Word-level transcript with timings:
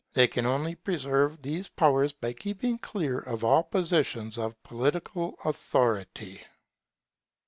They 0.13 0.27
can 0.27 0.47
only 0.47 0.73
preserve 0.73 1.43
these 1.43 1.67
powers 1.69 2.11
by 2.11 2.33
keeping 2.33 2.79
clear 2.79 3.19
of 3.19 3.43
all 3.43 3.61
positions 3.61 4.35
of 4.35 4.59
political 4.63 5.35
authority. 5.45 6.41